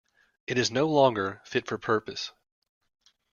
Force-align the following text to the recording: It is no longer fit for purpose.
It 0.47 0.57
is 0.57 0.71
no 0.71 0.87
longer 0.87 1.43
fit 1.45 1.67
for 1.67 1.77
purpose. 1.77 2.31